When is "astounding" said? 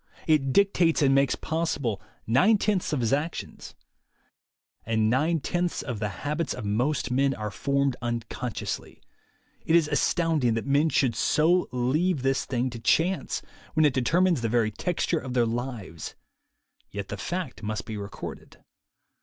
9.87-10.55